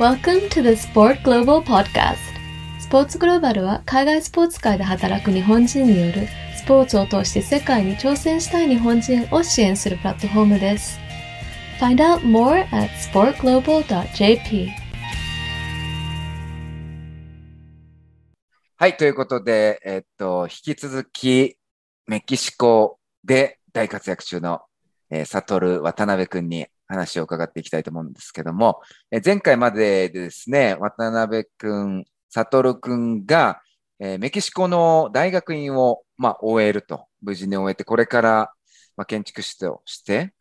[0.00, 2.16] Welcome to the Sport Global Podcast.
[2.80, 10.98] スポーツグローバルは海外スポーツ界で働く日本人によるスポーツを通して世界に挑戦したい日本人を支援するプラットフォームです。
[11.78, 14.70] Find out more at sportglobal.jp.
[18.74, 21.56] はい、ということで、えっと、引き続き、
[22.08, 24.62] メキシコで大活躍中の、
[25.10, 28.80] えー、サトル渡辺くんに話を伺っていきたいと思うんですけども、
[29.10, 33.60] え前回まででですね、渡辺くん、サトルくんが、
[33.98, 38.52] えメキシコの大学院を、まあ、終えると、無事に終えて、これから、
[38.96, 40.34] まあ、建築士として、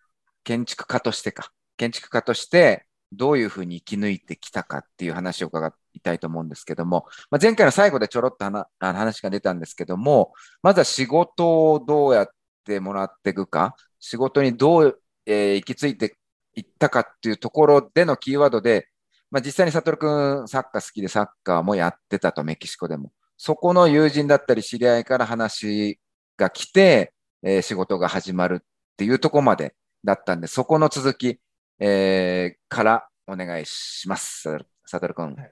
[0.43, 12.29] 建築家としてか、建築家として、どういうふうに生き抜いてきたかっていう話を伺いたいと思うんですけども、まあ、前回の最後でちょろっと話話が出たんですけども、まずは仕事をどうやっ
[12.65, 16.17] てもらっていくか、仕事にどう、えー行き着いて
[16.55, 18.87] いったかっていうところでのキーワードで、
[19.31, 23.11] まあ、実際に悟くんサッカー好きでサッカーもやってたと、メキシコでも。
[23.37, 25.99] そこの友人だったり知り合いから話
[26.37, 31.39] が来て、えー仕事が始まるっていうところまでだったんで、そこの続き、
[31.79, 34.57] えーからお願いします。
[34.85, 35.33] サトルくん。
[35.35, 35.51] はい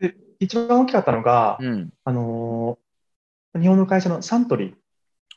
[0.00, 1.90] で、一番大きかったのが、うん。
[2.04, 2.84] あのー
[3.60, 4.74] 日本の会社のサントリー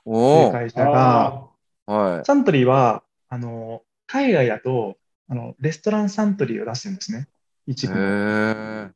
[0.06, 0.50] とい。
[0.50, 1.48] う会社が、
[1.86, 2.26] はい。
[2.26, 4.98] サントリーは、あのー海外だと、
[5.30, 7.28] あの、レストランサントリーを出してるんですね。
[7.68, 8.96] 一へ部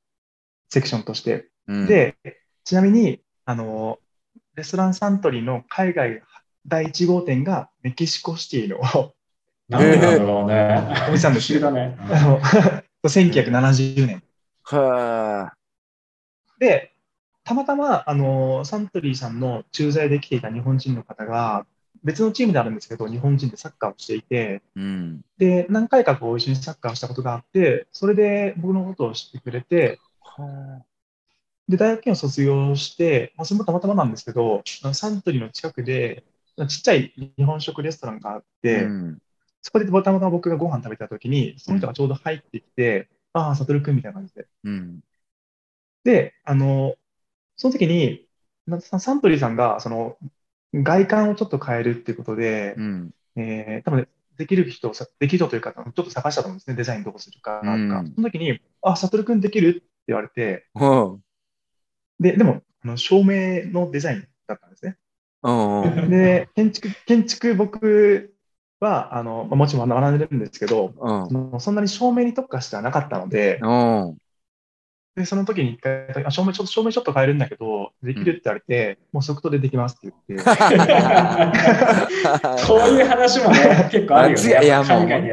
[0.69, 1.49] セクションとして。
[1.67, 2.17] うん、で、
[2.63, 4.11] ちなみに、あのー
[4.55, 6.21] レストランサントリーの海外
[6.67, 8.79] 第1号店がメキシコシティの
[9.69, 11.07] なんでなんだろうね。
[11.07, 11.97] お店なんですだね。
[11.99, 12.39] あの
[13.03, 14.23] 1970年。
[14.63, 15.53] は
[16.59, 16.93] で、
[17.43, 21.65] たまたま、あの、サントリーさんの駐在で来ていた日本人の方が、
[22.03, 25.21] 別のチームであるんですけど、日本人でサッカーをしていて、ーうん。
[25.37, 30.83] で、何回かこう一緒にサッカーをしたことがあって、それで僕のことを知ってくれて、は
[31.67, 34.61] で、大学院を卒業して、まあ、それもたまたまなんですけど、
[34.93, 36.23] サントリーの近くで、
[36.67, 39.21] ちっちゃい日本食レストランがあって、うん。
[39.61, 44.47] そこでたまたま僕がご飯食べたときに、その人がちょうど入ってきて、ああ、サトル君みたいな感じで。
[44.63, 44.99] うん。
[46.03, 46.95] で、あの、
[47.55, 48.27] その時に、
[48.99, 50.17] サントリーさんが、その、
[50.73, 53.11] 外観をちょっと変えるっていうことで、うん。
[53.35, 57.99] えー多分できる人できる人というか、ちょっと探したと思うんですね、デザインどうするかなんか。
[57.99, 60.65] うんその時に、あ、サトル君できるって言われて。
[62.19, 64.97] で、でも、あの照明のデザインだったんですね。
[66.09, 68.33] で、建築、建築僕
[68.79, 73.59] は、あの、まあもちろん学んでるんですけど、そのそんなに照明に特化してはなかったので、
[75.15, 80.45] で、その時に一回、あ照明ちょっと、照明ちょっと変えるんだけど、できるって言われて、もう即答でできますって言って、
[82.63, 84.43] そういう話もね、結構あるよね。
[84.43, 84.87] いいや、もう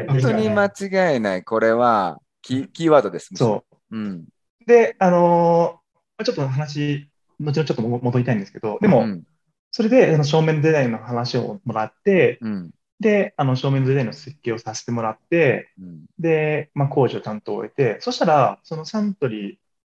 [0.09, 0.69] 本当に間違
[1.17, 1.43] いない。
[1.43, 3.29] これはキー、キーワードです。。
[3.35, 4.25] そううん。
[4.61, 4.65] う。
[4.65, 5.79] で、あのー
[6.19, 9.23] まあちょっと話、後々ちょっとも戻りたいんですけど、でも、うん。
[9.71, 12.71] それで、あの正面デザインの話をもらって、うん。
[12.99, 16.05] で、あの、正面デザインの設計をさせてもらって、うん。
[16.19, 19.55] で、まあ、工事を担当を終えて、そしたら、そのサントリー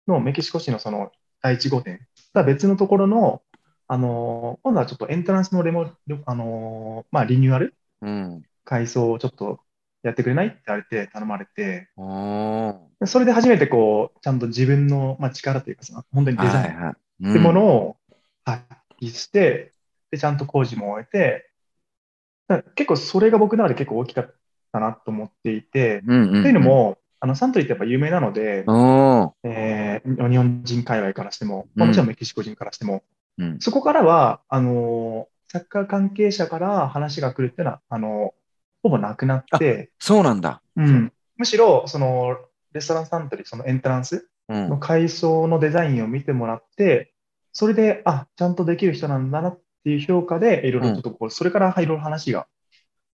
[0.09, 1.11] のメキシコ市のその
[1.41, 2.01] 第1号店
[2.33, 3.41] とは別のところの、
[3.87, 5.89] あのー今度はちょっとエントランスのレモ、
[6.25, 7.73] あのーまあ、リニューアル？
[8.01, 8.43] うん。
[8.65, 9.61] 改装をちょっと
[10.03, 11.89] やってくれないって言われて、頼まれて、
[13.05, 16.73] それで初めてこう、ちゃんと自分の、まあ、力というかさ、本当にデザイン。
[16.91, 17.97] っていうものを
[18.45, 18.63] 発
[19.01, 19.73] 揮して、
[20.11, 21.49] で、ちゃんと工事も終えて、
[22.75, 24.35] 結構それが僕の中で結構大きかっ
[24.71, 26.15] たなと思っていて、うん。
[26.15, 26.29] うん。
[26.29, 26.39] うん。
[26.41, 28.65] っていうのも、あの、サントリーってやっぱ有名なので、
[29.43, 33.03] えー日本人界隈からしても、もちろんメキシコ人からしても、
[33.37, 33.59] うん。
[33.59, 38.35] そこからは、あのーサッカー関係者から話が来るっていうのは、あの
[38.83, 40.61] ほぼなくなって、そうなんだ。
[40.75, 42.37] うん、むしろ、その、
[42.71, 44.69] レストランサントリー、そのエントランスうん。
[44.69, 47.13] の改装のデザインを見てもらって、
[47.51, 52.47] それで、あ、ちゃんとできる人なんだなっていう評価で、いろいろちょっとこう、それからいろいろ話が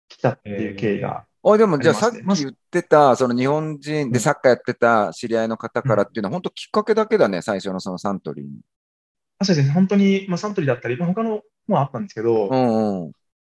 [0.08, 8.52] 来たっていう経緯が、あ、でもじゃああさっき言ってた、その日本人でサッカーやってた知り合いの方からっていうのは、本当きっかけだけだね、最初のそのサントリーに。
[9.40, 13.12] あそうですね、本当に、まあ、サントリーだったり、まあ他のもあったんですけど、うんうん。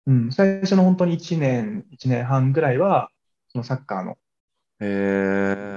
[0.08, 3.10] うん、最初の本当に1年、1年半ぐらいは、
[3.50, 4.18] そのサッカーの。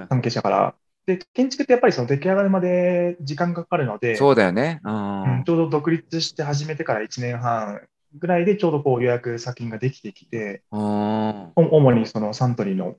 [0.08, 0.74] 関係者から、
[1.06, 4.80] で、建築ってやっぱりその出来上がるまで時間かかるので、そうだよね。
[4.84, 5.44] ううんん。
[5.44, 7.80] ちょうど独立して始めてから1年半
[8.18, 12.96] ぐらいでちょうどこう予約先ができてきて、主にそのサントリーの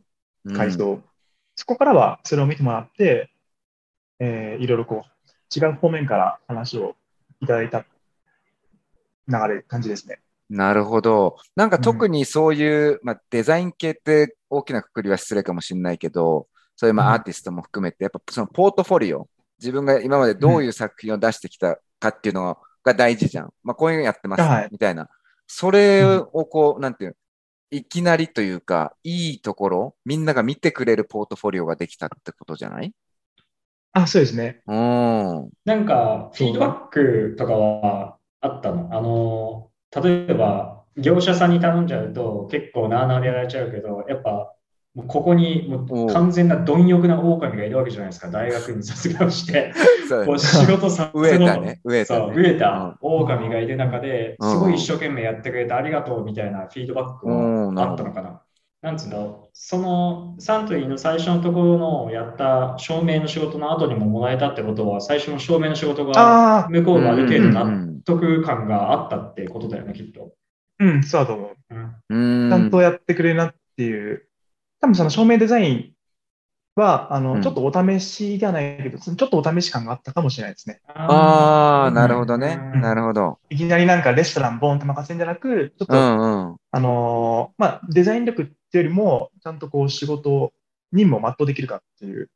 [0.55, 1.01] 改装、
[1.55, 3.29] そこからはそれを見てもらって、
[4.19, 5.13] えーいろいろこう
[5.59, 6.95] 違う方面から話を
[7.41, 7.85] いただいた
[9.27, 10.19] 流れ、感じですね。
[10.49, 11.37] なるほど。
[11.55, 17.09] なんか特にそういう、まあ、デザイン系って大きなくくりは失礼かもしれないけど、そういうまうん。
[17.09, 19.27] あアーティストも含めて、やっぱそのポートフォリオ、
[19.59, 23.53] 自分が今までどういう作品を出してきたかっていうのが大事じゃん。
[23.63, 25.09] まあこういうのやってます、はいみたいな。
[25.47, 27.15] それをこう、なんていうの
[27.71, 32.93] いきなりというか、いいところ、みんなが見てくれるポートフォリオができたってことじゃない？
[33.93, 34.61] あ、そうですね。
[34.67, 35.49] うん。
[35.65, 38.89] なんか、フィードバックとかはあったの？
[38.91, 39.69] あの、
[40.03, 44.52] 例えば、業者さんに頼んじゃうと結構なあなあでやられちゃうけど、やっぱ、
[44.95, 48.29] もうここにもおうう完全な貪欲な狼がいるわけじゃないですか。
[48.29, 49.73] 大学に卒業して、
[50.07, 51.81] そうこう仕事させろたね。
[51.83, 52.35] 飢えたそう、ね。
[52.35, 58.41] 飢えた狼がいる中で、うんすごい一生懸命やってくれてありがとうみたいなフィードバックうんはあったのかな。
[58.83, 70.33] なんつうんだろう、そのサントリーの最初のところのやった証明の仕事の後にももらえたってことは、最初の証明の仕事が向こうがある程度うん納得感があったってことだよね、きっと。
[70.79, 71.75] うん、そうだと思う。
[72.09, 72.49] うんうん。
[72.51, 74.27] ちゃんとやってくれるなっていう。
[74.83, 75.93] 多分その照明デザイン
[76.75, 80.81] は、あの、うんちょっとお試しではないけど、ちょっとお試し感があったかもしれないですね。
[80.87, 82.59] ああ、なるほどね。
[82.75, 83.39] うんなるほど。
[83.49, 86.57] いきなりなんかレストランボーンって任せるんじゃなく、ちょっと、うんうん。
[86.69, 90.51] あのーまあ、デザイン力っていうよりも、ちゃんとこう仕事、
[90.91, 92.29] 任務を全うできるかっていう、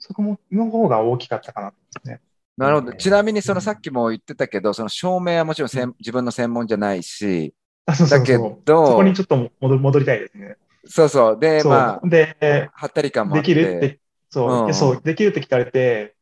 [0.00, 2.20] そこも、の方が大きかったかなですね。
[2.56, 2.92] なるほど。
[2.94, 7.54] ちなみに、そのさっきも言ってたけど、その照明はもちろんせん自分の専門じゃないし、
[7.86, 8.36] あ、そうそだけ。
[8.36, 10.56] ど、そこにちょっと戻戻りたいですね。
[10.86, 11.38] そうそう。
[11.38, 11.72] で、そう。
[11.72, 12.36] まあ、で、
[12.72, 13.46] はったり感もあでって。
[13.46, 14.00] きるって、
[14.30, 16.16] そう、うんでそう、できるって聞かれて、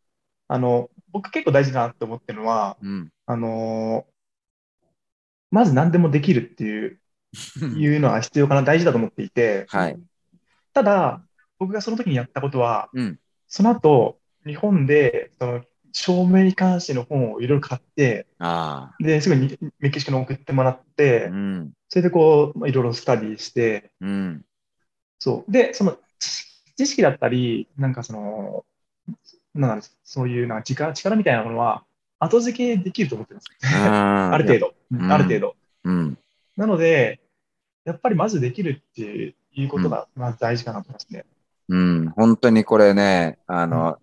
[0.49, 3.08] あの、僕結構大事だなって思ってるのは、うん。
[3.26, 4.12] あのー
[5.50, 7.00] まず何でもできるっていう、
[7.78, 9.99] いうのは必要かな、大事だと思っていて、はい。
[10.72, 11.22] ただ、
[11.58, 13.19] 僕がその時にやったことは、うん。
[13.46, 19.02] その後、日本で、その、照明に関しての本をいろいろ買って、ああ。
[19.02, 21.72] で、すぐにメキシコに送ってもらってう、ん。
[21.88, 24.44] それでこう、まあいろいろスタディして、うん。
[25.19, 25.53] そう。
[25.53, 28.65] で、その知知識だったり、なんかその、
[29.55, 31.85] なんかそういうなんか力力みたいなものは、
[32.20, 33.47] 後付けできると思ってます。
[33.75, 34.75] あ ある程度。
[34.91, 34.99] 度。
[34.99, 35.56] んある程度。
[35.85, 36.19] うん。
[36.56, 37.20] なので、
[37.85, 41.25] やっぱりまずできるっていうことが、まず大事かなと思いますね。
[41.69, 42.11] うん。
[42.11, 43.99] 本当にこれね、あの、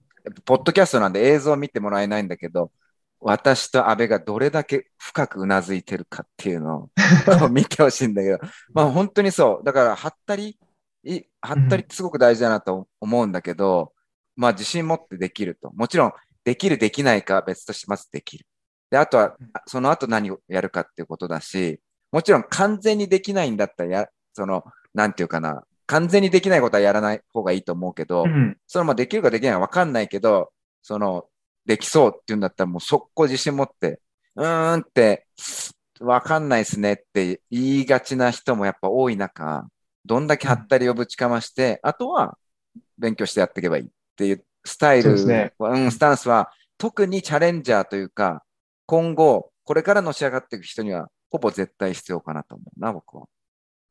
[0.45, 2.71] ポッドキャストなんで映像を見てもらえないんだけど、
[3.19, 6.89] 私と安倍がどれだけ深くうなずいてるかっていうのを
[7.49, 8.39] 見てほしいんだけど、
[8.73, 9.65] まあ本当にそう。
[9.65, 10.57] だから、はったり、
[11.05, 13.93] いはったりってすごく大事だなと思うんだけど、
[14.35, 15.71] まあ自信持ってできると。
[15.73, 16.13] もちろん、
[16.43, 18.45] できる、できないかは別としてまずできる。
[18.89, 21.79] で、あとはうん、その後何をやるかっていうことだし、
[22.11, 24.63] もちろん完全にできないんだったらや、その、
[24.93, 28.57] なんていうかな、完全にできないことはやらない方がいいと思うけど、うん。
[28.67, 31.25] そのまあできるかできないかわかんないけど、その、
[31.65, 33.99] できそうっていうんだったらもう速攻自信持って、
[34.35, 35.27] うーんって、
[35.99, 39.67] わかんないですねって言いがちな人もやっぱ多い中、
[40.05, 42.37] どんだけはったりをぶちかまして、あとは
[42.97, 48.43] 勉強してやっていけばいいっていうスタイル、ねうん、スタンスは特にチャレンジャーというか、
[48.85, 53.25] 今後、これからのし上がっていく人には、ほぼ絶対必要かなと思うな、僕は。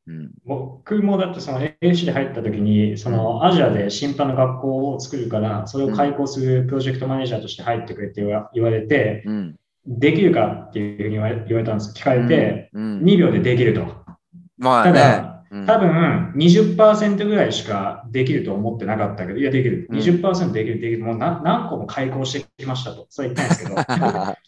[0.07, 0.31] うん。
[0.45, 9.57] 僕もだってその AC で入った時に、そのアジアで審判の学校を作るから、それを開講するプロジェクトマネージャーとして入ってくれって言われて、うん。
[9.87, 11.93] できるかっていうふうに言われたんです。
[11.95, 13.85] 聞かれて、うん、2秒でできると。
[13.85, 14.19] た
[14.57, 14.93] まあね。
[14.93, 15.34] だ、うん
[15.67, 19.87] 多分20%ぐらいしかできると思ってなかったけど、いや、できる。
[19.89, 21.05] うん20%できる、できる。
[21.05, 23.07] もう何何個も開講してきましたと。
[23.09, 23.77] そう言ったんですけど、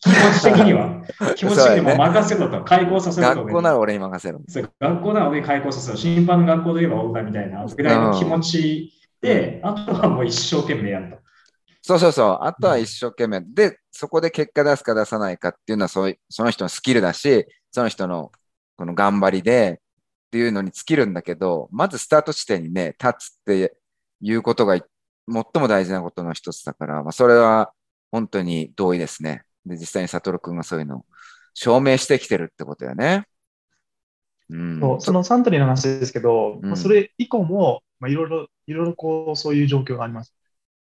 [0.00, 1.02] 気持ち的には、
[1.36, 3.44] 気持ち的にもう任せろと、開講させろと。
[3.44, 4.40] 学校なら俺に任せろ。
[4.48, 5.96] そう学校なので開講させろ。
[5.96, 11.18] 審判の学校で言えば俺だみたいなぐらいの気持ちで、あとはもう一生懸命やると。
[11.82, 12.38] そうそうそう。
[12.40, 13.42] あとは一生懸命。
[13.42, 18.32] で、そこで結果出すか出さないかっていうのはそその人のスキルだし、その人の
[18.76, 19.80] この頑張りで
[20.26, 23.76] っていうのに尽きるんだけど、まずスタート地点にね、立つって
[24.21, 24.87] いうことが最
[25.28, 27.73] も大事なことの一つだから、まあ、それは
[28.11, 29.42] 本当に同意ですね。
[29.64, 31.04] で、実際にサトル君がそういうのを
[31.54, 33.26] 証明してきてるってことだよね。
[34.50, 34.80] うん。
[34.80, 40.35] そうそのサントリーの話ですけど、うんまあ、それ以降も、まあ、いろいろ、いろいろこう、そういう状況があります。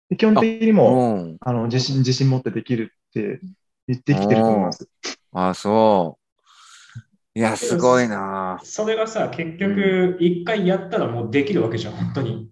[0.10, 1.38] で基本的にも、うん。
[1.40, 3.40] あの、自信、自信持ってできるって
[3.88, 4.90] 言ってきてると思います。
[5.32, 6.25] あ、そう。
[7.36, 12.50] いや、すごいなそれがさ、結局、一回やったらもうできるわけじゃん、本当に。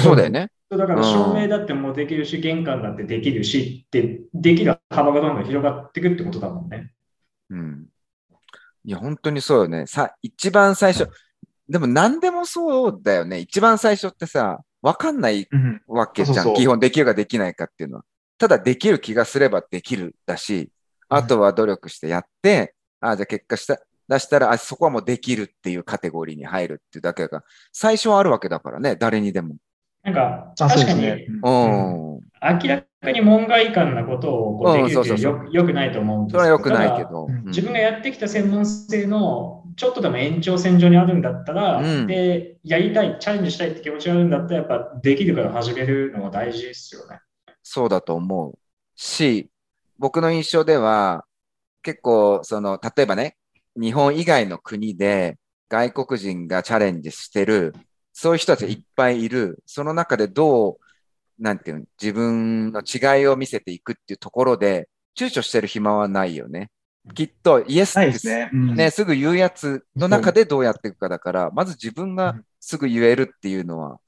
[0.00, 0.50] そうだよね。
[0.70, 6.92] だからうん照明だってもうできるし、玄関だってできるしって、できる幅がどんどん広がっていくってことだもんね。
[7.50, 7.86] うん。
[8.84, 9.86] いや、本当にそうよね。
[9.86, 11.08] さ、一番最初、
[11.68, 13.40] でも何でもそうだよね。
[13.40, 15.82] 一番最初ってさ、わかんないうん。
[15.86, 16.36] わけじゃん。
[16.36, 18.04] そうそうそう基本できるかできないかっていうのは。
[18.38, 20.70] ただできる気がすればできるだし、
[21.08, 27.42] あとは努力してやって、あじゃあ結果した、出したら、あ、そこはもうできるっていうカテゴリーに入るっていうだけが、
[27.72, 29.56] 最初はあるわけだからね、誰にでも。
[30.02, 31.40] なんか、確かに、ですね。
[31.42, 32.20] ううんん。
[32.62, 37.26] 明らかに門外漢なことをこううんできるっていうそうそうよよくないと思うんですそれは良くないけど。
[37.46, 47.20] 自分がやってきた専門性のちょっとでも延長線上にあるんだったら、うんで、やりたい、チャレンジしたいって気持ちがあるんだったら、やっぱできるから始めるのが大事ですよね。
[47.62, 48.58] そうだと思う
[48.94, 49.50] し、
[49.98, 51.24] 僕の印象では、
[51.82, 53.36] 結構、その、例えばね、
[53.76, 55.38] 日本以外の国で
[55.68, 57.74] 外国人がチャレンジしてる、
[58.12, 60.76] そういう人たちがいっぱいいる、その中でどう、
[61.42, 64.88] なんていうの、自分の違いを見せていくっていうところで、
[65.18, 66.70] 躊躇してる暇はないよね。
[67.14, 68.50] きっと、イエスってすね。
[68.52, 73.98] うんね、すぐ言うやつの中でどうやっていくかだから、まず自分がすぐ言えるっていうのは、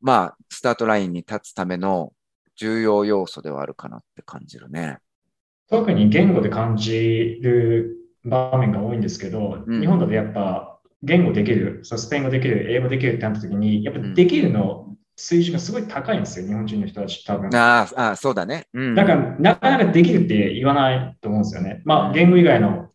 [0.00, 2.12] まあ、スタートラインに立つための
[2.56, 4.98] 重要要素ではあるかなって感じるね。
[5.68, 17.50] 特に言語で感じる場面が多いんですけど、うん日本だとやっぱ言語できる、そうスペイン語できる、英語できるってなった時に、やっぱできるの水準がすごい高いんですよ、日本人の人たち多分。
[17.54, 18.66] ああ、そうだね。
[18.72, 18.94] うん。
[18.94, 21.82] だから、なかなかできるって言わないと思うんですよね。
[21.84, 22.90] まあ、言語以外の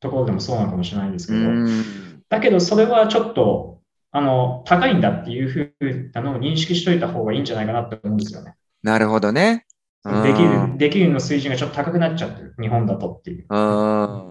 [0.00, 2.22] ところでもそうなのかもしれないんですうけど、ん。
[2.28, 3.80] だけど、それはちょっと、
[4.12, 8.54] あの、高いんだっていうふうなのを認識しといた方がいいんじゃないかなって思うんですよね。
[8.82, 9.66] なるほどね。
[10.02, 13.46] できうんる、できるの水準がちょっと高くなっちゃってる、日本だとっていう。
[13.48, 13.56] う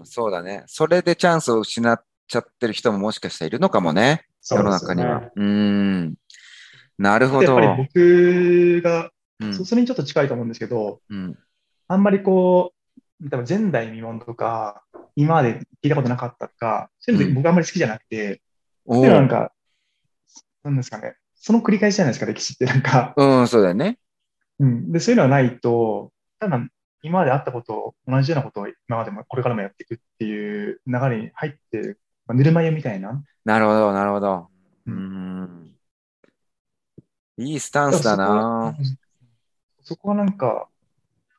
[0.04, 0.64] そうだね。
[0.66, 4.26] それでチャンスを失っちゃってる人ももしかしたらいるのかもね。
[4.42, 5.30] 世の中には。
[5.36, 6.14] うん。
[6.98, 7.70] なるほやっぱど。
[7.76, 9.10] り僕が、
[9.40, 11.38] うんそそれにちょっと近いと思うんですけど、うん。
[11.88, 12.74] あんまりこ
[13.22, 14.82] う、多分前代未聞とか、
[15.16, 18.42] 今まで聞いたことなかったとか、そういうのうん僕あんまり好きじゃなくて、
[18.86, 19.52] うのはなんか、
[20.62, 23.14] なんですかね、その繰り返しじゃないですか、歴史ってなんか。
[23.16, 23.98] うん、そうだよね。
[24.60, 24.92] うん。
[24.92, 26.60] で、そういうのはないと、ただ
[27.02, 33.24] 今まであったことを、同じようなことを今までもこれからもやっていくっていう流れに入ってる、まあ、ぬるま湯みたいな。
[33.44, 34.48] なるほど、なるほど。
[34.86, 35.74] ううんん。
[37.38, 38.76] いいスタンスだな。
[38.76, 38.96] そこ
[39.82, 40.68] そこはなんか、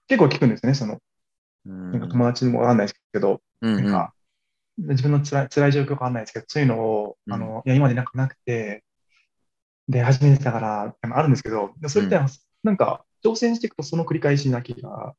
[0.08, 1.00] 結構聞くんですね、その、
[1.66, 4.13] うんなんか友達にもわかんないですけど、うんうんなんか、
[4.80, 8.84] 自分の辛い辛い状況わかんないですけど、そういうのを、うんあの、いや、今までなくなくて、
[9.88, 12.25] で、初めてだから、あるんですけど、でそれって、う
[12.63, 15.13] なんか、挑戦していくとその繰り返しな気が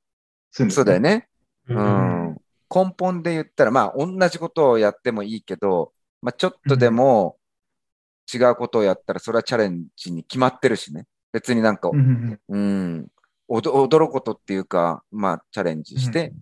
[0.51, 1.29] するんですそうだよね。
[1.69, 2.37] ううん。
[2.75, 7.37] 根本で言ったら、まあ、同じことをやってもいいけど、まあ、ちょっとでも
[8.33, 11.07] 違うことをやったら、それはチャレンジに決まってるしね。
[11.33, 13.09] 別になんかうん、うん
[13.49, 16.37] 驚くことっていうか、まあ、チャレンジして、うん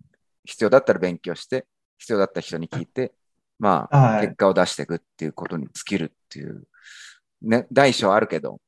[0.45, 1.67] 必要だったら勉強して、
[1.99, 3.13] 必要だったら人に聞いて、
[3.59, 6.65] まあ、はい結果を出していくっていうことに尽きるっていう、
[7.43, 8.61] ね、大小あるけど、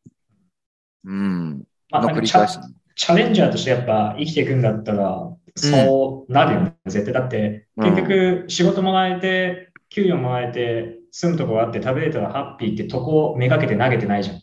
[1.05, 2.59] うん、あなんかチャ繰り返し。
[2.97, 7.13] チャレンジャーとしてやっぱ生きていくんだったら、そうなるよね、絶対。
[7.15, 14.41] だって、うん結局仕事もらえて、給料もらえて、住むとこがあって食べれたらハッピーってとこをめがけて投げてないじゃん。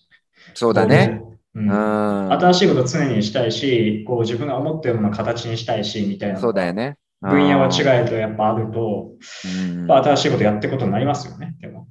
[0.53, 1.21] そうだね。
[1.55, 1.59] う。
[1.59, 2.31] うんん。
[2.33, 6.39] 新しいことを常にしたいし、こう自分が思ってるものを形にしたいし、みたいな。
[6.39, 6.97] そうだよね。
[7.21, 9.11] 分野はうん違えとやっぱあると、
[9.45, 11.87] うんまあ新しいことやっていくことになりますよね、でも。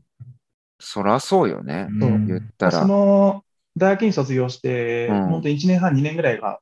[0.81, 1.89] そらそうよね。
[2.01, 2.87] そううん言ったそら。
[2.87, 3.45] の、
[3.79, 6.61] 大学院卒業して、うん本当に1年半、2年ぐらいが、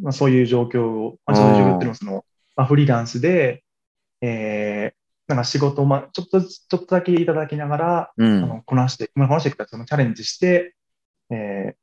[0.00, 2.24] まあ、そういう状況を、まあ、そういう状況っていうのはその、
[2.56, 3.64] まあ、フリーランスで、
[4.20, 4.98] えー、
[5.28, 8.44] なんか仕事を、まあ、ちょっとちょっとだけいただきながら、うん。
[8.44, 10.74] あのこなして、まあ、こなしていくか、そのチャレンジして、
[11.30, 11.74] えー、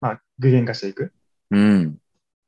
[0.00, 1.12] まあ、具現化していく。
[1.50, 1.98] うん。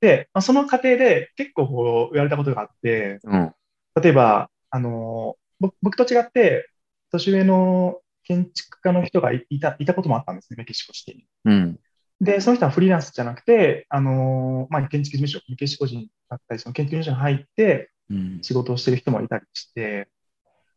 [0.00, 3.54] で、まあ、その過程で結構こう言われたことがあって、うん。
[4.00, 5.36] 例えば、あの
[5.82, 6.68] 僕と違って、
[7.10, 11.26] 年上の建築家の人がいいたいたこともあったんですね、メキシコシティに。
[11.44, 11.80] うん。
[12.20, 18.38] で、その人はフリーランスじゃなくて、あのーまあ、建築事務所、メキシコ人だったり、その建築事務所に入ってうん。
[18.42, 20.08] 仕事をしてる人もいたりして、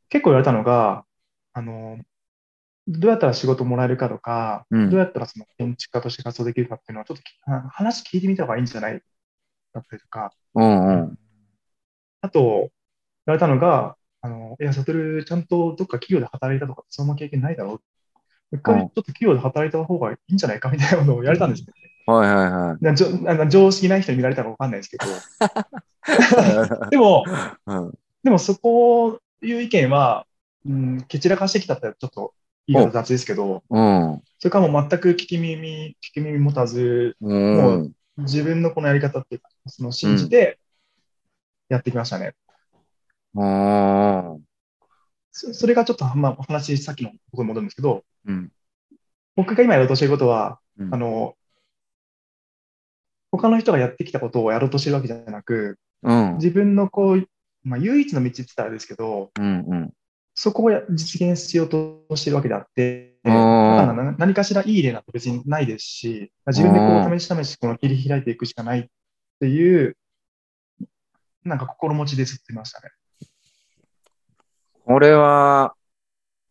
[0.09, 1.05] 結構言われたのが、
[1.53, 2.01] あのー
[2.89, 7.23] どうやったら仕事もらえるかとか、うんどうやったらその建築家として活動できるかっていうのは、ちょっと
[7.69, 9.01] 話聞いてみた方がいいんじゃない
[9.73, 10.87] だったりとか、うん。
[10.87, 11.19] うん。
[12.21, 12.69] あと、言
[13.25, 13.97] われたのが、
[14.27, 17.81] あの、いや、サトル、ちゃんとどっか企業で働いたとか、そんな経験ないだろう。
[18.51, 21.67] 一回ちょっと企業で働いた方がいいんじゃないかみたいなことを言われたんですね。
[22.05, 22.83] はいはいはい。
[22.83, 25.05] なじょあの常識ない人に見られたかわかんないですけど。
[26.89, 27.25] でも、
[27.65, 27.93] うん。
[28.23, 30.25] でもそこいう意見は、
[30.65, 32.33] うん、蹴散らかしてきたってちょっと
[32.67, 34.21] 言い方雑ですけど、うん。
[34.39, 37.91] それからもう全く聞き耳、聞き耳持たず、うん。
[38.17, 40.59] 自分のこのやり方っていうか、その信じて
[41.67, 42.33] やってきましたね。
[43.35, 44.41] うん。
[45.31, 48.51] そそれがちょっと、まあ、話、さっきのところに戻るんですけど、うん。
[49.35, 51.35] 僕が今やろうとしていることは、うんあの、
[53.31, 56.35] 他の人がやってきたことをやろうとしてるわけじゃなく、うん。
[56.35, 57.27] 自分のこう、
[57.63, 59.65] まあ、唯一の道って言ったらあれですけど、うん。
[59.67, 59.93] うん。
[60.39, 68.85] そこをや実現しようとしてるわけであって、何かしらいい例なんて別にないですし、自分でこう試し試しこの切り開いていくしかないっ
[69.39, 69.97] ていう、
[71.43, 72.89] なんか心持ちでずっといましたね。
[74.87, 75.75] これは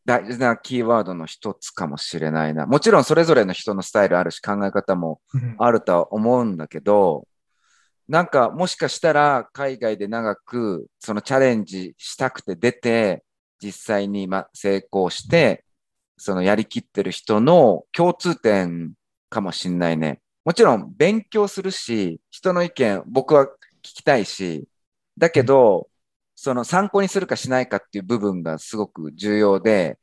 [0.05, 2.67] 大事なキーワードの一つかもしれないな。
[2.67, 7.27] もちろんそれぞれの人のスタイルあるし考え方もうんあるとは思うんだけど、
[8.07, 13.25] なんかもしかしたら海外で長くそのチャレンジしたくて出て、
[13.59, 15.65] 実際にま成功して、
[16.19, 18.93] そのやりきってる人の共通点
[19.31, 20.21] かもしんないね。
[20.45, 23.49] もちろん勉強するし、人の意見僕は聞
[23.81, 24.69] きたいし、
[25.17, 25.89] だけど、
[26.37, 29.99] その参考にするかしないかっていう部分がすごく重要で、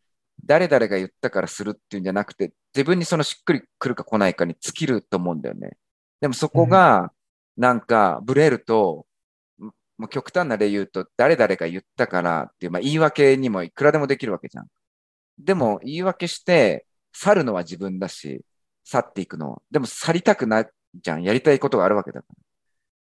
[0.46, 5.78] 誰々が言ったからするっていうんじゃなくて、自分にそのしっくりくるか来ないかに尽きると思うんだよね。
[6.22, 7.14] でもそこが、
[7.56, 9.06] なんか、ブレると、
[9.60, 14.68] もう極端な例言うと、誰々が言ったからっていう、まあ、言い訳にもいくらでもできるわけじゃん。
[15.38, 18.44] でも、言い訳して、去るのは自分だし、
[18.84, 19.62] 去っていくのは。
[19.72, 21.24] でも、去りたくないじゃん。
[21.24, 22.34] やりたいことがあるわけだから。
[22.34, 22.38] っ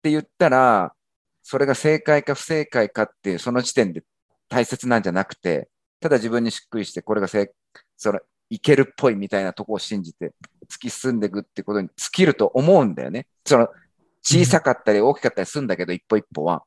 [0.02, 0.94] て言ったら、
[1.42, 4.02] それが正解か不正解かっていう、その時点で
[4.48, 5.68] 大切なんじゃなくて、
[6.00, 7.52] ただ自分にしっくりして、これが正、
[7.96, 8.20] それ、
[8.50, 10.32] いけるっぽいみたいなとこを信じて、
[10.68, 13.26] 突き進んでいくってことに尽きると思うんだよね。
[13.46, 13.68] その、
[14.22, 16.62] 小さかったり大きかったりするんだけど、一歩一歩は。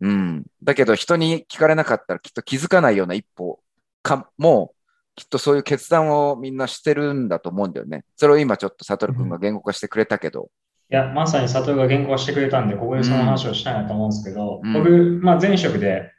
[0.00, 0.44] うん。
[0.62, 3.60] だけど、人に聞かれなかったらきっと気づかないような一歩
[4.02, 4.74] かも、
[5.14, 8.04] きっとそういう決断をみんなしてるんだと思うんだよね。
[8.16, 10.50] それを今ちょっとサトル君が言語化してくれたけど。
[10.92, 16.12] いや、まさに佐藤が原稿してくれたんで、ここでその話をしたいなと思うんですけど、うん僕、まあ、前職で、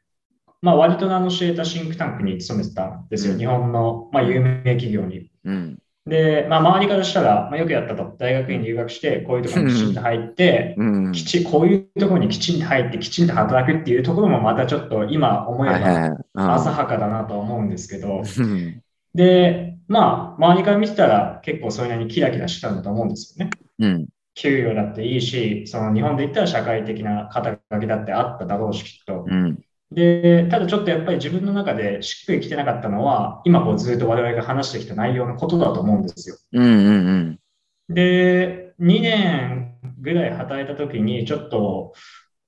[0.64, 3.34] まあ、割と名の知れたシンクタンクに勤めてたんですよ。
[3.34, 5.30] うん日本の、まあ、有名企業に。
[5.46, 5.78] うん。
[6.08, 8.16] で、まあ、周りからしたら、まあ、よくやったと。
[8.18, 11.12] 大学院留学して、こういうところにきちんと入って、うん。
[11.12, 18.82] きちこういうところにきちんと入って、きちんと働くっていうところもまたちょっと今思えば浅はかだなとは思うんですけど、うん
[19.14, 23.52] で、まあ、周りから見てたら結構それなりにキラキラしてたんだと思うんですよね。
[23.80, 24.08] うん。
[24.36, 29.26] 給与だっていいし、その日本で言ったら社会的な肩書きだってあっただろうし、きっと。
[29.28, 29.60] うん。
[29.92, 36.38] で、ただちょっとやっぱり自分の中でしっくりきてなかったのは、今こうずっと我々が話してきた内容のことだと思うんですよ。
[36.54, 36.64] うん。
[36.64, 37.94] うん。
[37.94, 41.94] で、2年ぐらい働いた時に、ちょっと、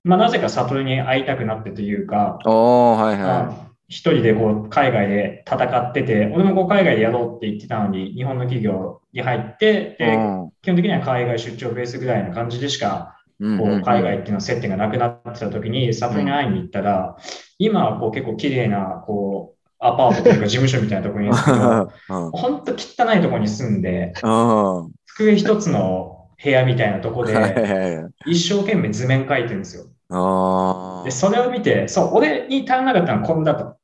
[0.04, 10.04] まあなぜか悟に会いたくなってというか、はいまはあ一人でこう海外で戦ってて、俺もこう海外でやろうって言ってたのに、日本の企業に入って、い。
[10.04, 17.17] で、基本的には海外出張ベースぐらいの感じでしか、うんこう海外っていうのは接点がなくなってた時に、サプリに会いに行ったら、
[17.60, 21.93] 今はこう結構綺麗な、こう、アパートというか事務所みたいなところにいるんで。
[22.32, 24.91] 本当汚いところに住んで、うん。
[25.06, 28.06] 机一つの部屋みたいなところはいで。
[28.25, 29.84] 一生懸命図面描いてるんですよ。
[30.10, 33.75] あで、それを見て、そう、俺に足らなかったのはこんだと。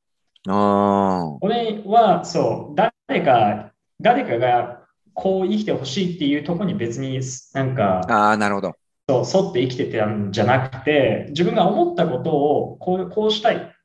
[0.48, 1.38] あ。
[1.42, 4.81] 俺は、そう、誰か、誰かが
[5.14, 7.20] こう生きてほしいっていうところに別に
[7.54, 8.76] なんか、ああ、なるほど。
[9.10, 13.76] そう沿って生きてたんじゃなくて、自分が思ったことをこうこうしたい。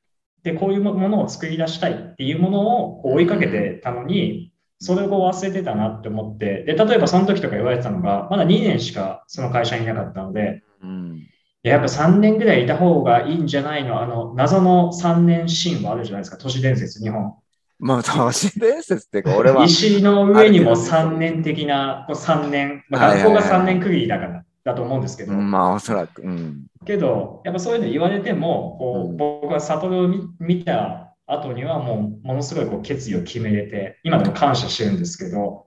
[0.43, 11.17] で、こういうものを作り出したいっていうものを追いかけてたのに、それを忘れてたなって思って、で、例えばその時とか言われてたのが、まだ2年しかその会社にいなかったので、うん。
[11.65, 14.01] いややっぱ3年ぐらいいた方がいいんじゃないの？
[14.01, 17.35] あの、謎の3年シーンもあるじゃないですか、都市伝説、日本。
[17.79, 19.65] まあ、都市伝説っていうか、 俺は。
[19.65, 26.23] 石の上にもあるけどね3年的な、こう3年、まあ、はいはいはい学校が3年区切りだからだと思うんですけど、うんまあ、おそらく。
[26.23, 26.67] うん。
[26.85, 35.67] けど、やっぱそういうの言われても、こううん僕は悟を見見た後にはもうものすごいこう決意を決めれて、今でも感謝してるんですけど、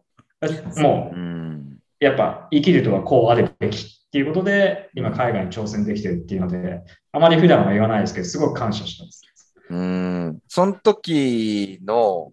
[0.77, 1.77] もううん。
[1.99, 9.21] やっぱ生きるとはこうあるべきっていうことで、今海外に挑戦できてるっていうので、あまり普段は言わないですけど、すごく感謝してます。
[9.69, 10.39] うん。
[10.47, 12.31] その時の、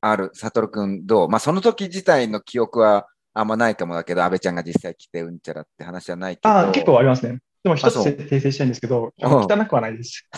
[0.00, 1.28] ある、サトルくんどう？
[1.28, 6.48] まあ、その時自体の記憶はあんまないかもだけど、安倍ちゃんが実際来てうんちゃらって話はないけど。
[6.48, 7.38] ああ、結構ありますね。
[7.62, 10.26] でも一つ訂正したいんですけど、うん汚くはないです。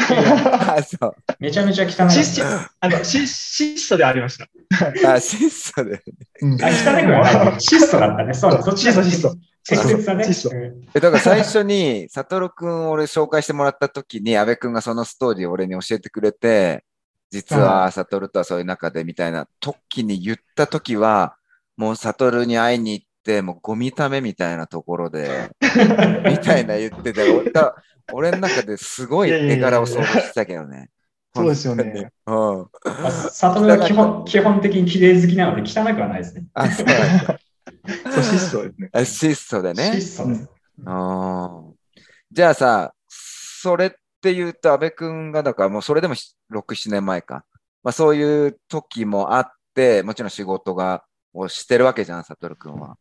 [0.00, 1.14] あ、そう。
[1.38, 1.92] めちゃめちゃ汚い
[2.80, 4.48] あのし質素でありました。
[5.12, 6.02] あ、質素で。
[6.40, 7.60] うんあ、汚くもない。
[7.60, 8.32] 質素だったね。
[8.32, 9.36] そう、そっち質素、質素。
[9.66, 10.04] 適切
[10.92, 16.84] だから最初に、 サトルくん俺紹介してもらった時に、安倍くんがそのストーリーを俺に教えてくれて、
[17.30, 21.36] 実はサトルとはそういう中でみたいな時に言った時は、
[21.76, 25.50] もうサトルに会いに行って、もうゴミためみたいなところで、
[26.26, 27.74] みたいな言ってて、俺が
[28.12, 30.90] 俺の中ですごい絵柄を想像してたけどね。
[31.34, 32.10] そうですよね。
[32.26, 32.34] うん。
[32.34, 36.44] まあ、サトルは基本基本的に綺麗好きなので汚くはないですね。
[36.54, 37.40] あ、そうなんだ。
[38.12, 38.90] そう、質素ですね。
[38.92, 40.00] あ質素でね。
[40.00, 40.48] 質素です。
[40.86, 41.72] あー
[42.32, 47.46] じゃあさ、それっっていうと、安倍くんが、だからもうそれでもし6、7年前か。
[47.82, 52.98] まあそういう時もあって、もちろん仕事が、をしてるわけじゃん、悟くんは。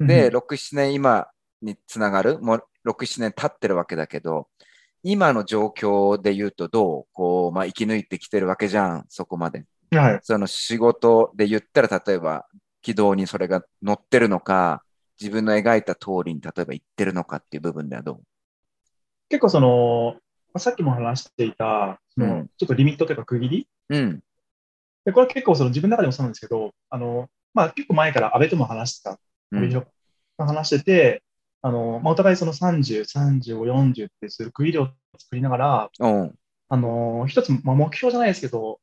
[0.00, 1.28] で、6、7年今
[1.62, 4.48] につながる、もう6、7年経ってるわけだけど、
[5.04, 7.04] 今の状況で言うとどう？
[7.12, 9.66] こう、まあ生き抜いてきてるわけじゃん、そこまで。
[9.92, 10.20] はい。
[10.24, 12.44] その仕事で言ったら、例えば
[12.86, 14.84] 軌道にそれが乗ってるのか、
[15.20, 18.20] 自分の描いた通りに例えば行ってるのかっていう部分ではど
[19.28, 20.14] 結構その、
[20.54, 23.68] まあさっきも話していた、そのうんちょっとリミットというか区切り？
[23.88, 24.20] ううん。
[25.04, 29.18] で、これは結構その自分の中でもそうなんですけど、あの、まあ結構前から安倍とも話してた、
[29.50, 29.86] うん。
[30.38, 31.22] 話してて、
[31.62, 36.34] あの、まあお互いその30、35、40ってする区切りを作りながら、うん。
[36.68, 38.78] あの、一つ、まあ、目標じゃないですけど、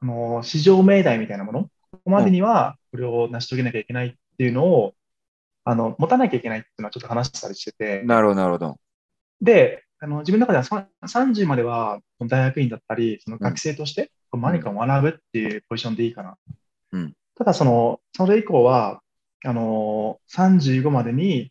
[0.00, 4.94] あの、市場命題みたいなもの、ここまでにはこれを成し遂げなきゃいけないっていうのを、
[5.64, 8.76] あの、持たなきゃいけないっていうのはちょっと話したりしてて、なるほど、なるほど。
[9.40, 16.36] で、あの、自分の中ではさ30までは大学院だったり、その学生として何かを学ぶっていうポジションでいいかな。
[16.92, 19.00] うんただ、その、それ以降は、
[19.44, 21.50] あの、35までに、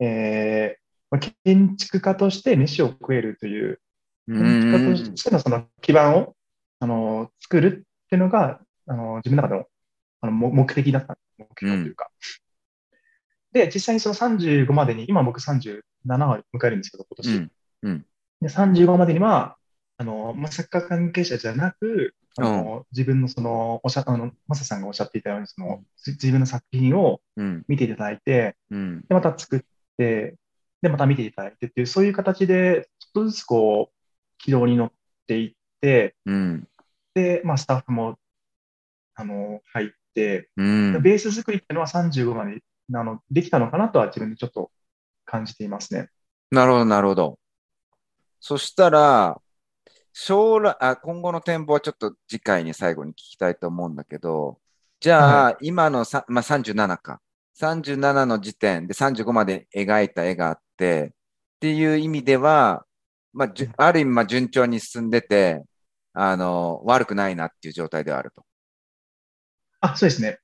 [0.00, 3.78] えーまあ建築家として飯を食えるという
[4.26, 6.34] う建築家んとしてのその基盤を、
[6.80, 9.66] あの、作るっていうのが、あの、自分の中での、
[10.20, 12.10] あの、も目的だった、目標というか。
[13.52, 15.82] で、実際にその35までに、今僕37
[16.28, 17.50] を迎えるんですけど、今年。
[17.82, 18.06] うん。
[18.40, 19.56] で、35までには、
[19.96, 27.64] あの、まあ、サッカー関係者じゃなく、あの、自分のその、おっしゃ、あの、マサさんがおっしゃっていたように、その、自自分の作品をうん。
[27.68, 29.00] 見ていただいて、うん。
[29.02, 29.60] で、また作っ
[29.96, 30.34] て、
[30.82, 33.94] で、また見ていただいてっていう、そういう形で、ちょっとずつこう、
[34.38, 34.92] 軌道に乗っ
[35.28, 36.68] ていって、うん。
[37.14, 38.18] で、まあ、スタッフも、
[39.14, 41.02] あの、入って、うん。
[41.02, 42.60] ベース作りっていうのは35まで、
[42.92, 44.70] あの、できたのかなとは自分でちょっと
[45.24, 46.10] 感じていますね。
[46.50, 47.38] なるほど、なるほど。
[48.40, 49.40] そしたら、
[50.12, 54.60] 将来、あ、今後の展望はちょっと次回に最後に聞きたいと思うんだけど、
[55.00, 57.20] じゃあ、今のさ、まあ、37か。
[57.58, 61.12] 37の時点で35まで描いた絵があって、
[61.56, 62.84] っていう意味では、
[63.32, 65.62] まあ、ある意味、まあ、順調に進んでて、
[66.12, 68.44] あの、悪くないなっていう状態ではあると。
[69.84, 70.38] あ、そうですね。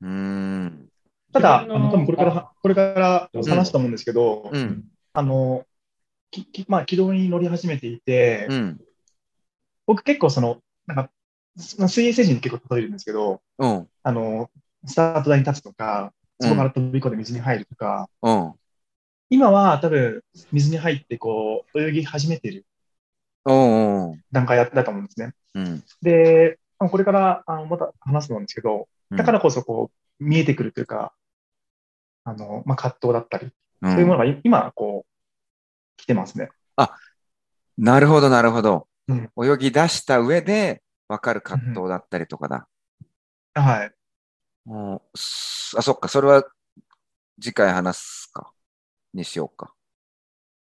[0.00, 0.88] うーん。
[1.32, 4.84] ただ、あのの、多分これからあ、これから話すと思うんですけど、うん。
[5.12, 5.66] あの、
[6.30, 8.80] ききまあ、軌道に乗り始めていて、うん。
[9.86, 11.10] 僕結構その、なんか、
[11.78, 13.88] まあ水泳選手に結構例えるんですけど、うん。
[14.02, 14.50] あの、
[14.86, 18.54] スタート台に立つとか、そこから飛び込んで水に入るとか、うん。
[19.28, 20.22] 今は多分
[20.52, 22.64] 水に入ってこう、泳ぎ始めている。
[24.32, 25.32] 段階だだと思うんですね。
[25.54, 25.84] うん。
[26.02, 31.12] で、まあこれからあのまた話すんですけど、だからこそこう、見えてくるというか、
[32.24, 33.48] あの、まあ、葛藤だったり、
[33.82, 36.50] うん、そういうものがい今、こう、来てますね。
[37.78, 38.88] なるほど、なるほど。
[39.06, 42.68] うん泳ぎ出した上で分かる葛藤だったりとかだ。
[43.54, 43.92] はい。
[45.76, 46.44] あ、そっか、それは
[47.40, 48.52] 次回話すか。
[49.14, 49.72] にしようか。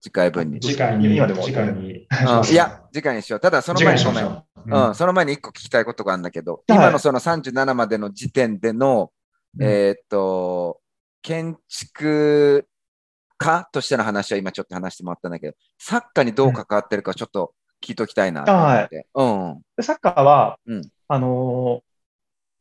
[0.00, 0.60] 次回分に。
[0.60, 2.06] 次回に、今でも次回に。
[2.10, 3.40] あいや、次回にしよう。
[3.40, 4.44] ただ、その次前にごう。
[4.66, 9.12] うん、その前に一個聞きたいことがあるんだけど、はい今のその37までの時点での、
[9.58, 10.80] うんえーっと、
[11.22, 12.66] 建築
[13.36, 19.06] 家としての話は今ちょっと話してもらったんだけど、サッカーにどう関わってるかちょっと聞いときたいなと思って。
[19.14, 19.60] うん。
[19.76, 21.89] でサッカーは、うんあのー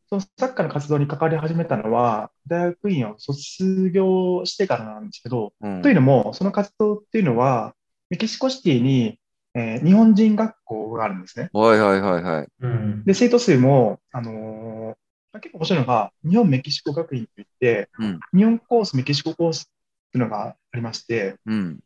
[0.10, 5.82] そのサッカーの活動に関わり始めたのは、大学院を卒業してからなんですけど、うん。
[5.84, 7.76] というのも、その活動っていうのは、
[8.10, 9.20] メキシコシティに、
[9.56, 11.50] えー日本人学校があるんですね。
[11.54, 12.48] はいはいはいはい。
[12.62, 13.04] うん。
[13.04, 14.96] で、生徒数も、あのー
[15.32, 19.64] まあ結構面白いのが、日本メキシコ学院といって、うん日本コース、メキシココースっ
[20.12, 21.80] ていうのがありまして、うん。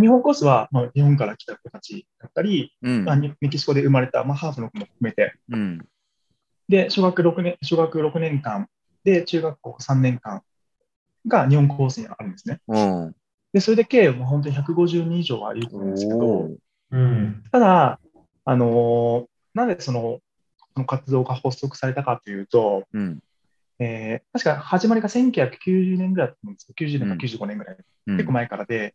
[0.00, 3.16] 日本コースは、まあ、日本から来た子たちだったり、うんまあ、。
[3.16, 5.86] にメキシコで生まれた、まあ、ハーフの子も含めて、うん。
[6.68, 8.68] で、小学6年、小学6年間
[9.04, 10.42] で、中学校3年間
[11.26, 12.60] が日本コースにあるんですね。
[12.68, 13.14] うん。
[13.52, 16.50] で、それで計、もう本当に150人以上はいると思うんですけど
[16.90, 17.42] うん。
[17.50, 18.00] ただ、
[18.44, 20.20] あのーなんでその、
[20.74, 23.20] この活動が発足されたかというと、うん。
[23.78, 28.94] えー確か始まりが1990年ぐらいだと思うんですけど、90年か95年ぐらい、うん結構前からで、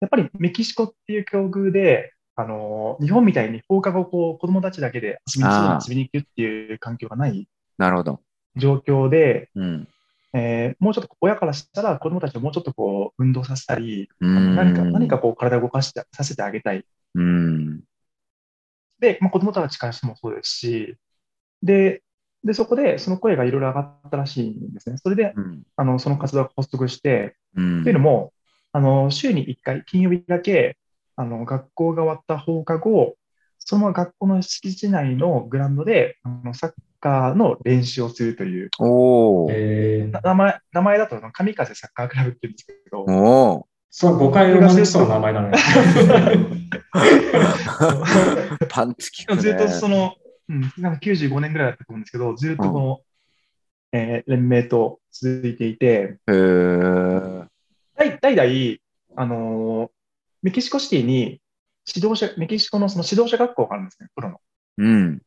[0.00, 7.48] やっぱりメキシコっていう境遇で、あのー日本みたいに放課後こう子供たちだけで遊びに遊びに行くっていう環境がない
[7.78, 8.20] なるほど。
[8.56, 9.88] 状況で、うん。
[10.34, 14.54] えーもうちょっと親からしたら子供たちをもうちょっとこう運動させたり、うん。
[14.56, 16.84] 何か何かこう体を動かしてさせてあげたい。
[17.14, 17.80] うん。
[19.00, 20.96] で、まあ、子供たちからしてもそうですし、
[21.62, 22.02] で、
[22.44, 24.96] で、そこでその声がいろいろ上がったらしいんですね。
[24.98, 25.62] それで、うん。
[25.76, 27.84] あの、その活動が発足して、うん。
[27.84, 28.32] というのも、
[28.72, 30.78] あの、週に1回、金曜日だけ、
[31.18, 33.16] あの、学校が終わった放課後、
[33.58, 43.66] その学校の敷地内のグラウンドで、あのサッカーの練習をするという、お名前、名前だと、神風サッカークラブって言うんですけど、おお。
[43.90, 45.58] そう、誤解を招きそうな名前だね。
[48.70, 49.42] パンチ効くね。
[49.42, 50.14] ずっとその、
[50.48, 53.00] うん、なんか95年ぐらいだったと思うんですけど、ずっとこの、
[53.90, 56.18] えー連盟と続いていて、
[57.96, 58.76] 代代々、
[59.16, 59.90] あのー
[60.42, 61.40] メキシコシティに
[61.86, 64.40] 指導者、メキシコのその指導者学校があるんですね、プロの。
[64.78, 65.22] うん。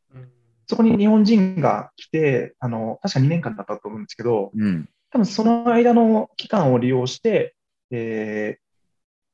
[0.66, 4.88] そこに日本人が来て、あの、確か2年間だったと思うんですけど、うん。
[5.10, 7.54] 多分その間の期間を利用して、
[7.90, 8.62] えー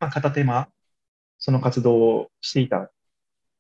[0.01, 0.69] まあ、片手間、
[1.39, 2.91] その活動をしていた。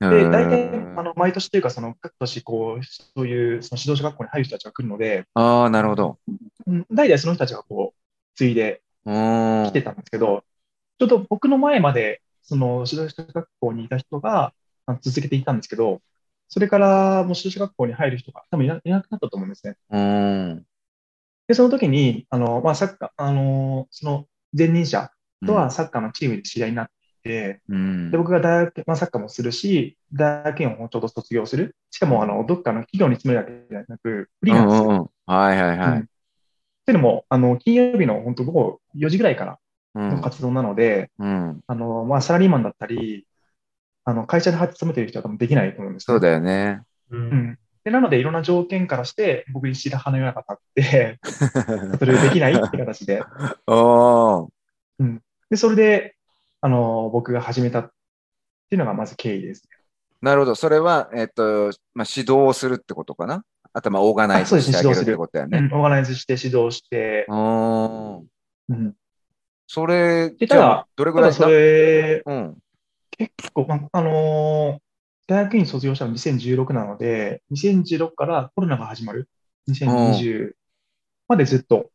[0.00, 6.18] で、大体、あの、毎年というか、その、各年、こう、そういう、その指導者学校に入る人たちが来るので、ああ、なるほど。
[6.66, 10.44] うん代々その人たちがこう、継いで来てたんですけど、
[10.98, 14.52] ちょっと僕の前まで、その指導者学校にいた人が
[15.00, 16.00] 続けていたんですけど、
[16.48, 19.76] それからもう指導者学校に入る人が多分いないなくなったと思うんですね。
[19.90, 20.66] うーん。
[21.46, 25.10] で、その時に、あの、まあ、サッカー、あの、その前任者
[25.46, 26.90] とはサッカーのチームで知り合いになっ
[27.22, 28.10] て、うん。
[28.10, 31.76] で、僕が大学、まあ、サッカーもするし、大学院をちょうど卒業する。
[31.90, 34.88] しかも、あの、どっかの企業に勤めるわけじゃなく、フリーなんですよ。
[34.88, 36.00] うんうんうんはいはいはい。
[36.00, 36.08] うん
[36.88, 39.58] っていうのも、あの、金曜日の本当午後4時ぐらいからうん。
[39.98, 41.60] の活動なので、うん。
[41.66, 43.26] あの、まあ、サラリーマンだったり、
[44.04, 46.82] あの、会社で勤めてる人は多分できないと思うんですねそうだよね。
[47.10, 47.58] ううんん。
[47.84, 51.18] で、なので、いろんな条件からして、僕に白羽の矢が立って、
[51.98, 53.22] それできないって形で。
[53.66, 54.48] おー
[55.50, 56.16] で、それで、
[56.60, 57.90] あの、僕が始めたっ
[58.68, 59.76] ていうのがまず経緯ですね。
[60.20, 60.54] なるほど。
[60.54, 63.44] それは、えっと、まあ、指導をするってことかな？
[63.72, 65.58] あと、まあ、オーガナイズあそうですねしてあげるってことだよね。
[65.58, 67.34] うん、オーガナイズして指導して、う
[68.74, 68.94] ん。
[69.68, 72.58] それ、でただじゃあ、どれぐらいただそれ、うん。
[73.10, 74.82] 結構、まあ、あのー
[75.26, 79.28] 大学院卒業したの2016なので、2016からコロナが始まる。
[79.66, 80.56] 2020
[81.28, 81.90] までずっと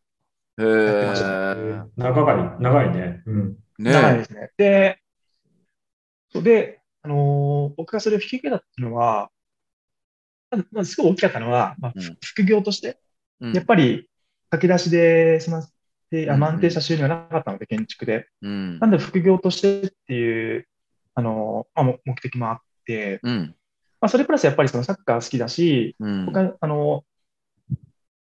[0.60, 2.22] へやってましたー長
[2.58, 3.24] い、長いね。
[3.26, 3.58] うん。
[3.80, 4.52] ね長いですね。
[4.56, 5.00] で、
[6.32, 9.32] そうで、あのー僕がそれを引き受けたっていうのは、
[10.52, 13.00] まずまずすごい大きかったのは、まあうん副業として、
[13.40, 14.10] うんやっぱり
[14.52, 15.64] 駆け出しで、その、
[16.14, 18.28] であうんの安定した収入がなかったので、建築で。
[18.42, 20.68] うんなんで副業としてっていう、
[21.16, 23.56] あのーまあ、も目的もあって、うん。
[24.00, 27.14] まあ、それプラスやっぱりそのサッカー好きだし、うん僕は、あのー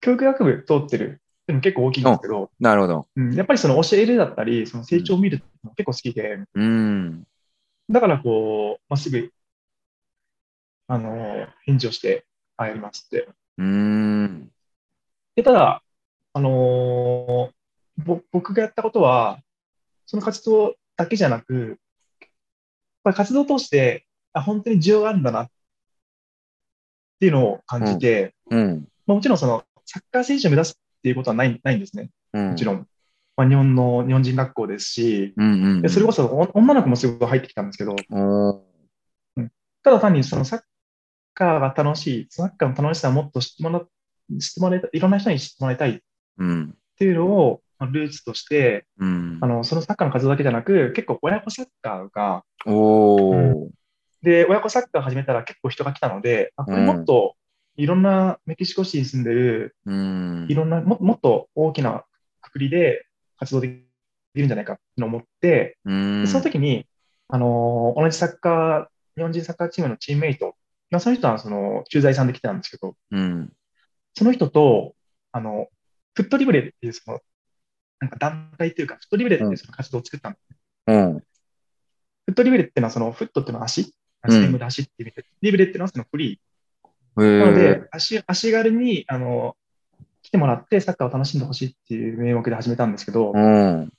[0.01, 3.07] 教育学部通ってるっていうのも結構大きいんですけど、なるほど。
[3.15, 7.25] うん、やっぱりその教えるだったり、その成長を見るのも結構好きで、うん。
[7.89, 9.31] だからこう、まっすぐ、
[10.89, 12.25] あのー返事をして、
[12.57, 13.29] あ、やりますって。
[13.59, 14.51] うん。
[15.37, 15.83] で、ただ、
[16.33, 17.53] あのーぼ
[17.97, 19.41] 僕がやったことは、
[20.07, 21.55] その活動だけじゃなく、
[22.21, 22.29] やっ
[23.05, 25.51] ぱり活動を通して、あ、本当に需要があるんだなっ
[27.21, 28.89] ていうのを感じて、うん。
[29.07, 32.11] まあ、もちろんそのサッカー選手を目指すっていうことはないないんですね。
[32.33, 32.51] うん。
[32.51, 32.87] もちろん。
[33.37, 35.83] まあ、日本の、日本人学校ですし、うんうんうん。
[35.83, 38.73] でそれこそお女の子もすごい入ってきたんですけど、おー
[39.83, 40.61] ただ単にそのサッ
[41.35, 43.81] カーが楽しい、サッカーの楽しさをもっと知ってもら
[44.39, 45.99] 知ってもらいたい、いろんな人に知ってもらいたいっ
[46.39, 46.75] うん。
[46.99, 49.47] ていうのをまあルーツとして、うんあ。
[49.47, 53.69] の、そのサッカーの活動だけじゃなく、結構親子サッカーが、おー
[54.23, 57.35] で、親子サッカー始めたら結構人が来たので、あこれもっと
[57.77, 60.55] いろんなメキシコ市に住んでる、うんい。
[60.55, 62.05] ろんな、ももっと大きな
[62.41, 63.07] くくりで
[63.39, 66.23] 活動できるんじゃないかって思って、うん。
[66.23, 66.87] でその時に、
[67.29, 70.55] あのー同じサッカー、日本人サッカーチームのチームメイト、
[70.91, 73.53] まあ、その人はその駐在さんで来てたんですけど、うん。
[74.15, 74.95] その人と、
[75.33, 75.69] あの、
[76.15, 77.21] フットリブレっていうその、
[78.03, 80.45] なんか団体というか、フットリブレっていうその活動を作ったんです。
[80.89, 81.15] うん。
[81.15, 81.25] フ
[82.31, 83.91] ットリブレっていうのはその、フットっていうのは足、うん
[84.29, 86.41] ステムで足っていう意味で、リブレっていうのはそのフリ
[87.19, 87.39] へー。
[87.41, 89.57] なのでー、足、足軽に、あの、
[90.23, 93.93] 来てもらってサッカーを楽しんでほしいっていう名目で始めたんですけど、うん。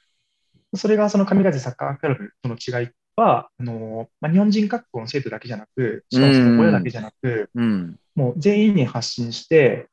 [0.76, 8.00] それがその神風サッカークラブとの違いは、あの、まあ、日本人学校の生徒だけじゃなく、しかもその親だけじゃなく、うん。
[8.16, 9.88] もう全員に発信して、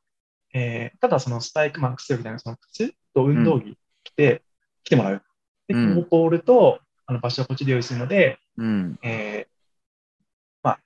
[0.53, 3.79] えーただそのスパイクマックスみたいなその靴と運動着着
[4.21, 4.43] て、
[4.85, 5.23] 来てもらう。
[5.69, 8.99] で、うんボールとあの場所はこっちで用意するので、うん。
[9.03, 9.51] えー
[10.63, 10.81] まあ、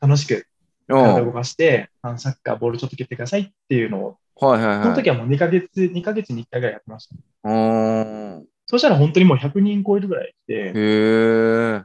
[0.00, 0.46] 楽しく
[0.88, 4.82] 体を動かして、あのサッカーボールちょっと蹴ってくださいっていうのを、はいはいはい。
[4.84, 7.14] その時はもう2ヶ月、2ヶ月に1回ぐらいやってました。
[8.66, 11.82] そしたら本当にもう100人超えるぐらい来て、へえ。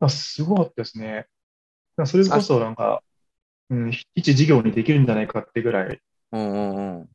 [0.00, 1.26] あすごかったですね。
[2.04, 3.02] それこそなんか、
[3.70, 6.00] うん、一事業にできるんじゃないかってぐらい
[6.32, 7.08] うんうんうん。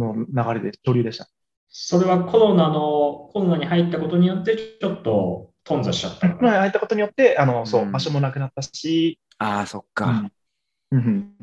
[0.00, 1.28] の流れで、潮流でした。
[1.68, 6.50] それはコロナの、コロナに入ったことによって、ちょっと頓挫しちゃったのかな。
[6.50, 10.30] まあ、ああいったことによって、あの、そうう、ん場所もなくなったし、ああ、そっか。
[10.90, 11.36] うんうん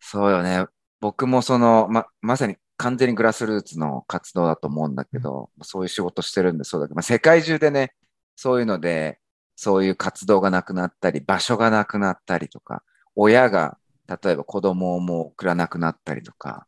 [0.00, 0.64] そうよね。
[1.00, 7.92] 僕もその、ま、まさに完全にグラスルーツの活動だと思うんだけど、そういう仕事してるんでそうだけど、まあ、世界中でね、
[8.36, 9.18] そういうので、
[9.56, 12.84] そういう活動がなくなったり、場所がなくなったりとか、
[13.16, 13.76] 親が、
[14.22, 16.66] 例えば子供をもう送らなくなったりとか、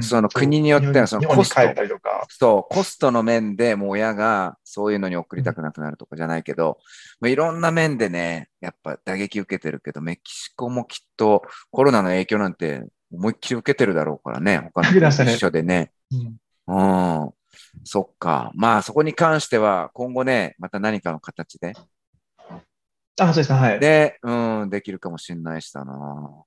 [0.00, 1.60] その国によってはそのコスト
[2.28, 6.78] そう、コストの面でもう親がそういうのに送りたくなくなるとかじゃないけど、
[7.20, 15.92] まあいろんな面でね、やっぱ打撃受けてるけど、メキシコもきっとコロナの影響なんて思いっきり受けてるだろうからね、他の一緒でね。
[16.12, 16.36] うん
[16.68, 16.72] う
[17.26, 17.30] ん。
[17.84, 18.52] そっか。
[18.54, 21.72] まあそこに関しては今後ね、また何かの形で、
[23.18, 23.80] あ、そうですね、はい。
[23.80, 26.44] で、うん、できるかもしれないしだな。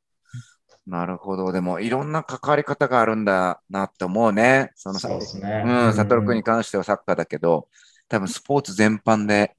[0.88, 1.52] なるほど。
[1.52, 4.72] でもいろんな関わり方があるんだなって思うね。
[4.76, 5.63] そのそうですね。
[5.65, 7.67] うん、サトル君に関してはサッカーだけど、
[8.10, 9.56] 多分スポーツ全般で、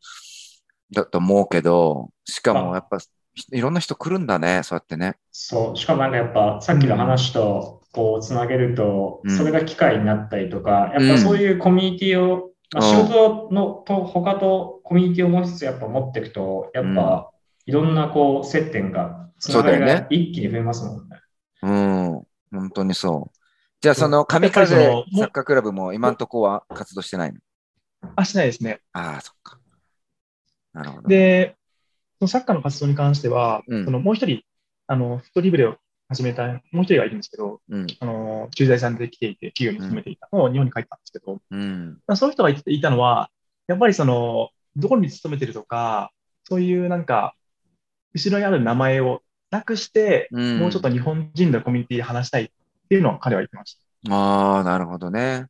[0.93, 2.99] だと思うけど、しかもやっぱ、
[3.51, 5.17] いろんな人来るんだね、そうやってね。
[5.31, 17.32] そう、しかもなんかやっぱさっきの話とこうつなげるとうん、それが機会になったりとか、うんやっぱそういうコミュニティを、まあ、うん仕事のと他とコミュニティをもう一つやっぱ持っていくと、やっぱ
[17.67, 21.21] いろんなこう接点が、つながりそうだよねが一気に増えますもんね。
[21.63, 23.39] うん、本当にそう。
[23.81, 27.41] じゃあ、その、神風サッカークラブも今のとこは活動してないの？
[28.17, 28.81] あ、しないですね。
[28.93, 29.59] ああ、そっか。
[30.73, 31.57] なるほど。、で、
[32.19, 34.43] そのサッカーの活動に関しては、うんそのもう一人、
[34.87, 35.77] あの、フットリブレを
[36.09, 43.31] 始めた、もう一人がいるんですけど、うん、あの、駐在さんで来ていて、企業に勤めていたのを日本に帰ったんですけど、うん、まあそういう人が言っていたのは、
[43.67, 46.13] やっぱりその、どこに勤めてるとか、
[46.45, 47.35] そういうなんか、
[48.15, 50.59] 後ろにある名前をなくして、うん。
[50.59, 52.49] もうちょっと日本人のコミュニティで話したいっ
[52.89, 53.77] ていうのを彼は言ってまし
[54.09, 54.15] た。
[54.15, 55.47] ああ、なるほどね。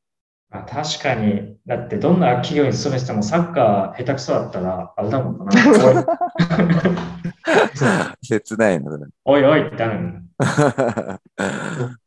[0.50, 5.52] まあ、確かに、だってどんな企業に勤めててもサッカー下手くそだったら、あれだもんな。
[8.22, 9.12] 切ないのだね。
[9.24, 10.22] おいおいってなる。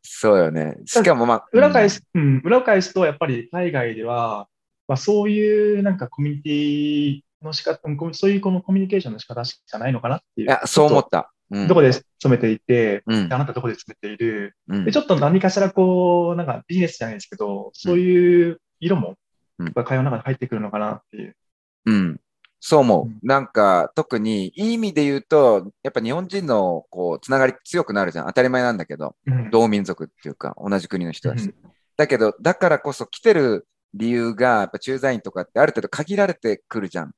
[0.03, 0.77] そうよね。
[0.85, 4.47] しかもまあ、裏返す、うん、裏返すと、やっぱり海外では、
[4.87, 10.47] まあ、そういうなんかコミュニティの仕方、うんそういうこのコミュニケーションの仕方しかないのかなっていう。
[10.47, 11.31] いや、そう思った。
[11.51, 14.55] うんどこで勤めていて、うんであなたどこで勤めている。
[14.67, 19.15] うんで、ちょっと何かしらこう、なんかビジネスじゃないですけど、そういう色も、
[19.59, 21.35] うんやっぱ会話の中に入ってくるのかなっていう。
[21.85, 22.19] うん。
[22.59, 23.25] そう思う。
[23.25, 28.25] なんか、特に、いい意味で言うと、やっぱ日本人の、こう、つながり強くなるじゃん。
[28.25, 31.55] 当たり前なんだけど、うん同民族っていうか、同じ国の人だしうん。
[31.95, 37.11] だけど、だからこそ来てる理由が、やっぱ駐在員とかってある程度限られてくるじゃん。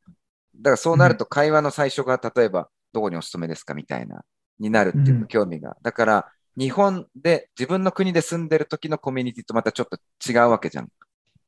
[0.58, 4.24] だからそうなると会話の最初が、例えば、どこにお勤めですかみたいな、
[4.60, 5.78] になるっていううん興味が。
[5.82, 9.98] だから、日本で、自分の国で住んでる時のコミュニティとまたちょっと
[10.30, 10.90] 違うわけじゃん。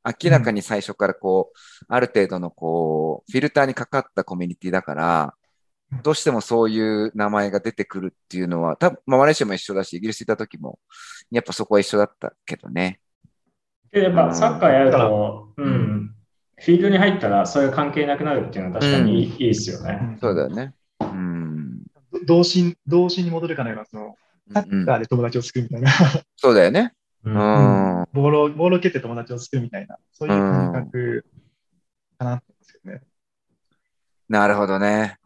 [0.06, 5.34] 明らかに最初からこう、ある程度のこう、フィルターにかかったコミュニティだから、
[6.04, 10.80] どうしてもそういう名前が出てくるっていうのは、多分まあ、マレーシアも一緒だし、イギリス行った時も、
[11.32, 13.00] やっぱそこは一緒だったけどね。
[13.92, 16.16] で、やっぱサッカーやると、うん、
[16.60, 20.18] フィールドに入ったらそういう関係なくなるっていうのは確かにいい,、ですよね。
[20.20, 20.74] そうだよね。
[21.02, 21.84] うん。
[22.44, 24.16] 心、童心に戻るかのような、その、
[24.54, 25.92] サうんッカーで友達を作るみたいな、
[26.36, 26.94] そうだよね。
[27.24, 28.08] ううんん。
[28.14, 31.26] ボールを、ボールを蹴って友達を作るみたいな、そういう感覚
[32.18, 33.02] かなって思うんですよね。
[34.28, 35.18] なるほどね。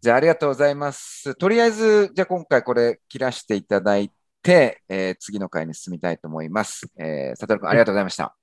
[0.00, 1.34] じゃあ、ありがとうございます。
[1.34, 4.10] とりあえず、じゃあ今回これ切らしていただい
[4.42, 6.86] て、えー次の回に進みたいと思います。
[6.96, 8.36] えー、佐藤君、ありがとうございました。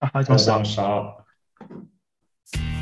[0.00, 1.21] あ、ありがとうございましたありがとうございました。
[1.68, 2.81] thank you